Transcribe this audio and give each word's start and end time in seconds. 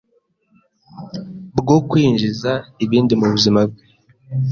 bwo 1.59 1.77
kwinjiza 1.89 2.51
ibindi 2.85 3.13
mu 3.19 3.27
buzima 3.33 3.59
bwe. 3.69 3.83